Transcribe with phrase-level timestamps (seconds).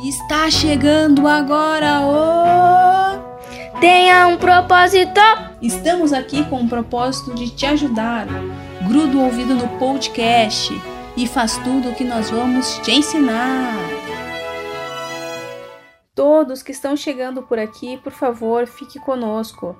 [0.00, 3.78] Está chegando agora o.
[3.78, 5.20] Tenha um propósito!
[5.60, 8.26] Estamos aqui com o propósito de te ajudar.
[8.88, 10.72] Gruda o ouvido no podcast
[11.16, 13.76] e faz tudo o que nós vamos te ensinar.
[16.14, 19.76] Todos que estão chegando por aqui, por favor, fique conosco,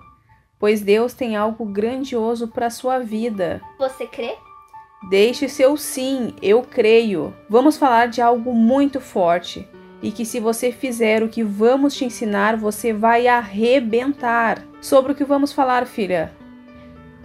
[0.59, 3.61] pois Deus tem algo grandioso para sua vida.
[3.79, 4.37] Você crê?
[5.11, 7.35] Deixe seu sim, eu creio.
[7.49, 9.69] Vamos falar de algo muito forte
[10.03, 14.63] e que se você fizer o que vamos te ensinar, você vai arrebentar.
[14.81, 16.33] Sobre o que vamos falar, filha?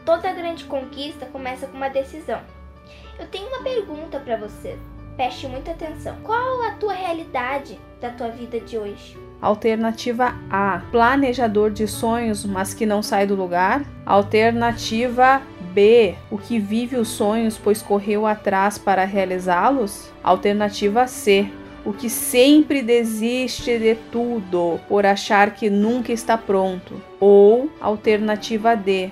[0.05, 2.39] Toda grande conquista começa com uma decisão.
[3.19, 4.77] Eu tenho uma pergunta para você.
[5.15, 6.15] Preste muita atenção.
[6.23, 9.17] Qual a tua realidade da tua vida de hoje?
[9.41, 13.83] Alternativa A: planejador de sonhos, mas que não sai do lugar.
[14.05, 15.41] Alternativa
[15.73, 20.11] B: o que vive os sonhos, pois correu atrás para realizá-los.
[20.23, 21.51] Alternativa C:
[21.85, 27.01] o que sempre desiste de tudo por achar que nunca está pronto.
[27.19, 29.09] Ou alternativa D: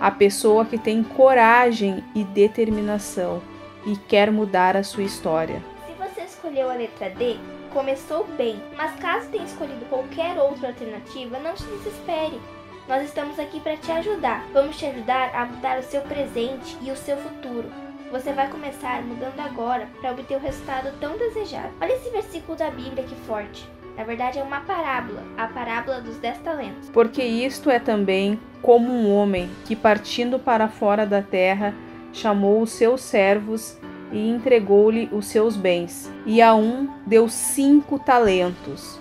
[0.00, 3.42] a pessoa que tem coragem e determinação
[3.86, 5.62] e quer mudar a sua história.
[5.86, 7.36] Se você escolheu a letra D,
[7.72, 12.40] começou bem, mas caso tenha escolhido qualquer outra alternativa, não se desespere.
[12.88, 14.44] Nós estamos aqui para te ajudar.
[14.52, 17.70] Vamos te ajudar a mudar o seu presente e o seu futuro.
[18.10, 21.68] Você vai começar mudando agora para obter o resultado tão desejado.
[21.80, 23.64] Olha esse versículo da Bíblia que forte.
[23.96, 26.90] Na verdade, é uma parábola, a parábola dos dez talentos.
[26.90, 31.72] Porque isto é também como um homem que, partindo para fora da terra,
[32.12, 33.78] chamou os seus servos
[34.10, 36.10] e entregou-lhe os seus bens.
[36.26, 39.00] E a um deu cinco talentos,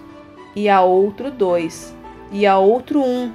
[0.55, 1.95] e a outro dois,
[2.31, 3.33] e a outro um,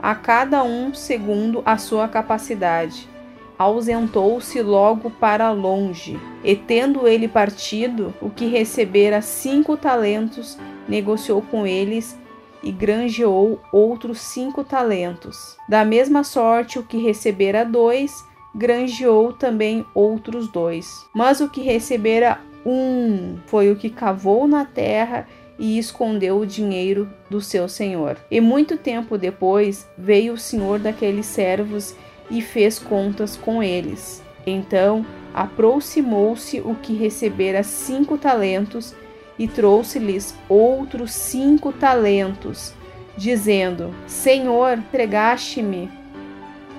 [0.00, 3.15] a cada um segundo a sua capacidade.
[3.58, 11.66] Ausentou-se logo para longe, e tendo ele partido, o que recebera cinco talentos, negociou com
[11.66, 12.18] eles
[12.62, 15.56] e granjeou outros cinco talentos.
[15.68, 18.24] Da mesma sorte, o que recebera dois,
[18.54, 21.06] granjeou também outros dois.
[21.14, 25.28] Mas o que recebera um foi o que cavou na terra
[25.58, 28.16] e escondeu o dinheiro do seu senhor.
[28.30, 31.94] E muito tempo depois veio o senhor daqueles servos
[32.30, 34.22] e fez contas com eles.
[34.46, 35.04] Então
[35.34, 38.94] aproximou-se o que recebera cinco talentos
[39.38, 42.72] e trouxe-lhes outros cinco talentos,
[43.16, 45.90] dizendo: Senhor, entregaste-me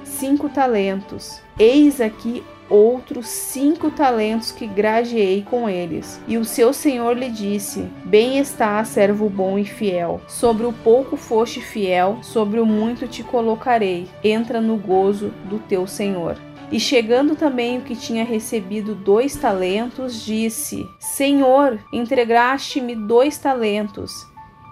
[0.04, 1.40] cinco talentos.
[1.60, 6.20] Eis aqui outros cinco talentos que grajeei com eles.
[6.28, 10.22] E o seu senhor lhe disse: Bem está, servo bom e fiel.
[10.28, 14.08] Sobre o pouco foste fiel, sobre o muito te colocarei.
[14.24, 16.38] Entra no gozo do teu senhor.
[16.72, 24.28] E chegando também o que tinha recebido dois talentos, disse: Senhor, entregaste-me dois talentos.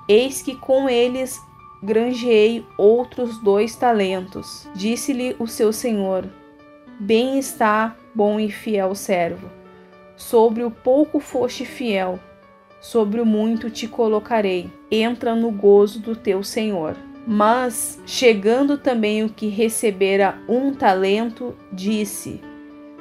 [0.07, 1.41] Eis que com eles
[1.81, 4.67] granjeei outros dois talentos.
[4.75, 6.27] Disse-lhe o seu senhor:
[6.99, 9.49] Bem está, bom e fiel servo.
[10.15, 12.17] Sobre o pouco foste fiel,
[12.79, 14.71] sobre o muito te colocarei.
[14.89, 16.95] Entra no gozo do teu senhor.
[17.27, 22.39] Mas, chegando também o que recebera um talento, disse: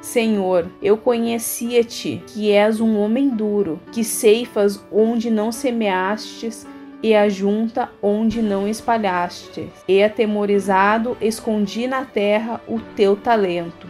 [0.01, 6.67] Senhor, eu conhecia-te, que és um homem duro, que ceifas onde não semeastes
[7.05, 9.69] e ajunta onde não espalhaste.
[9.87, 13.85] E atemorizado, escondi na terra o teu talento.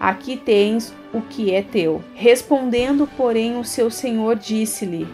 [0.00, 2.02] Aqui tens o que é teu.
[2.14, 5.06] Respondendo, porém, o seu senhor disse-lhe: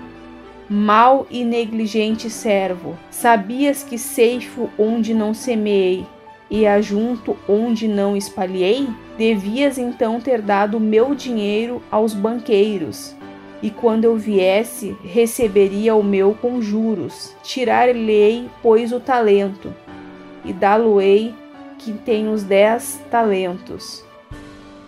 [0.68, 6.06] Mal e negligente servo, sabias que ceifo onde não semeei
[6.48, 8.88] e ajunto onde não espalhei?
[9.18, 13.16] Devias então ter dado meu dinheiro aos banqueiros,
[13.62, 17.34] e quando eu viesse, receberia o meu com juros.
[17.42, 19.74] Tirar-lhe-ei, pois, o talento,
[20.44, 21.34] e dá-lo-ei
[21.78, 24.04] que tem os dez talentos.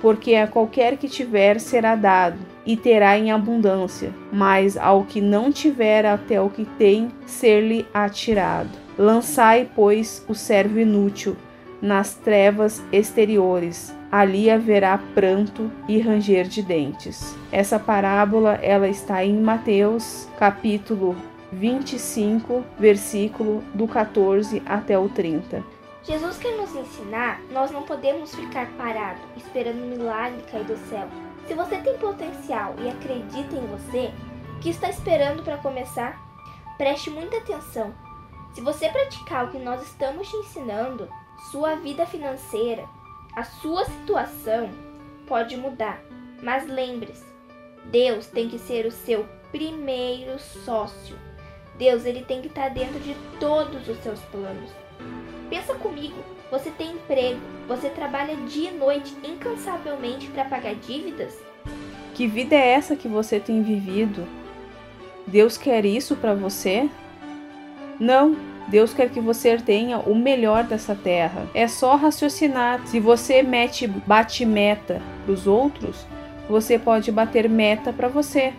[0.00, 5.52] Porque a qualquer que tiver será dado, e terá em abundância, mas ao que não
[5.52, 8.70] tiver até o que tem, ser-lhe atirado.
[8.96, 11.36] Lançai, pois, o servo inútil
[11.80, 13.94] nas trevas exteriores.
[14.12, 17.34] Ali haverá pranto e ranger de dentes.
[17.50, 21.16] Essa parábola ela está em Mateus, capítulo
[21.50, 25.64] 25, versículo do 14 até o 30.
[26.02, 31.08] Jesus quer nos ensinar, nós não podemos ficar parados esperando um milagre cair do céu.
[31.46, 34.12] Se você tem potencial e acredita em você,
[34.56, 36.20] o que está esperando para começar?
[36.76, 37.94] Preste muita atenção.
[38.52, 41.08] Se você praticar o que nós estamos te ensinando,
[41.50, 42.84] sua vida financeira,
[43.34, 44.70] a sua situação
[45.26, 46.00] pode mudar.
[46.42, 47.24] Mas lembre-se,
[47.86, 51.16] Deus tem que ser o seu primeiro sócio.
[51.78, 54.70] Deus, ele tem que estar dentro de todos os seus planos.
[55.48, 56.16] Pensa comigo,
[56.50, 61.38] você tem emprego, você trabalha dia e noite incansavelmente para pagar dívidas?
[62.14, 64.26] Que vida é essa que você tem vivido?
[65.26, 66.90] Deus quer isso para você?
[67.98, 68.36] Não,
[68.68, 71.46] Deus quer que você tenha o melhor dessa terra.
[71.54, 72.86] É só raciocinar.
[72.86, 76.06] Se você mete, bate meta para os outros,
[76.48, 78.52] você pode bater meta para você.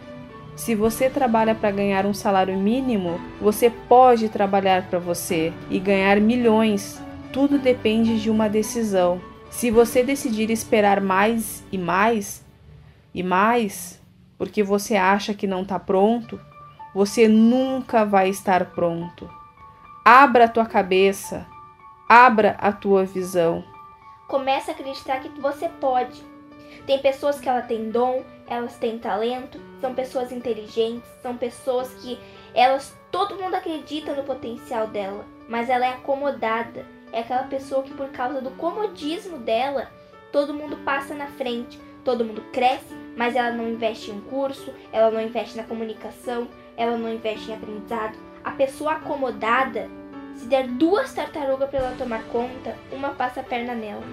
[0.56, 6.20] Se você trabalha para ganhar um salário mínimo, você pode trabalhar para você e ganhar
[6.22, 7.02] milhões.
[7.32, 9.20] Tudo depende de uma decisão.
[9.50, 12.46] Se você decidir esperar mais e mais
[13.14, 14.00] e mais,
[14.38, 16.40] porque você acha que não está pronto,
[16.94, 19.30] você nunca vai estar pronto.
[20.06, 21.48] Abra a tua cabeça,
[22.10, 23.64] abra a tua visão.
[24.28, 26.22] Comece a acreditar que você pode.
[26.86, 32.20] Tem pessoas que ela tem dom, elas têm talento, são pessoas inteligentes, são pessoas que
[32.54, 36.86] elas todo mundo acredita no potencial dela, mas ela é acomodada.
[37.14, 39.90] É aquela pessoa que por causa do comodismo dela,
[40.34, 45.10] todo mundo passa na frente, todo mundo cresce, mas ela não investe em curso, ela
[45.10, 49.90] não investe na comunicação, ela não investe em aprendizado a pessoa acomodada,
[50.36, 54.04] se der duas tartarugas para ela tomar conta, uma passa a perna nela.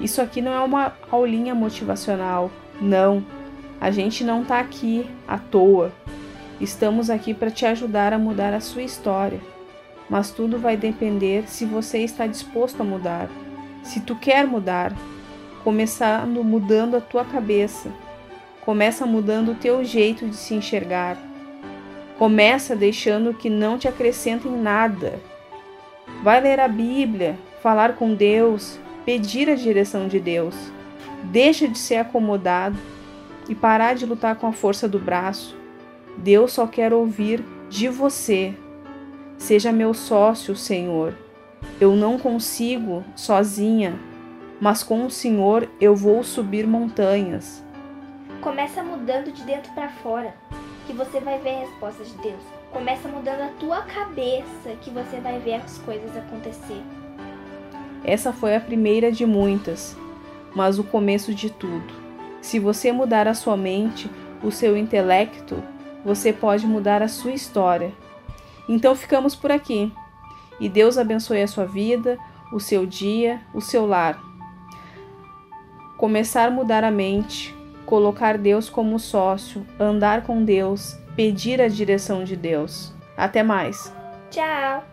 [0.00, 2.50] Isso aqui não é uma aulinha motivacional,
[2.80, 3.24] não.
[3.80, 5.92] A gente não está aqui à toa.
[6.60, 9.40] Estamos aqui para te ajudar a mudar a sua história.
[10.08, 13.28] Mas tudo vai depender se você está disposto a mudar.
[13.82, 14.92] Se tu quer mudar,
[15.64, 17.90] começando mudando a tua cabeça.
[18.60, 21.16] Começa mudando o teu jeito de se enxergar
[22.22, 25.18] Começa deixando que não te acrescenta em nada.
[26.22, 30.54] Vai ler a Bíblia, falar com Deus, pedir a direção de Deus.
[31.24, 32.78] Deixa de ser acomodado
[33.48, 35.56] e parar de lutar com a força do braço.
[36.16, 38.54] Deus só quer ouvir de você.
[39.36, 41.18] Seja meu sócio, Senhor.
[41.80, 43.98] Eu não consigo sozinha,
[44.60, 47.64] mas com o Senhor eu vou subir montanhas.
[48.40, 50.32] Começa mudando de dentro para fora
[50.86, 52.42] que você vai ver a resposta de Deus.
[52.72, 56.82] Começa mudando a tua cabeça que você vai ver as coisas acontecer.
[58.04, 59.96] Essa foi a primeira de muitas,
[60.54, 61.94] mas o começo de tudo.
[62.40, 64.10] Se você mudar a sua mente,
[64.42, 65.62] o seu intelecto,
[66.04, 67.92] você pode mudar a sua história.
[68.68, 69.92] Então ficamos por aqui.
[70.58, 72.18] E Deus abençoe a sua vida,
[72.52, 74.20] o seu dia, o seu lar.
[75.96, 77.54] Começar a mudar a mente,
[77.86, 82.92] colocar Deus como sócio, andar com Deus, pedir a direção de Deus.
[83.16, 83.94] Até mais.
[84.30, 84.91] Tchau.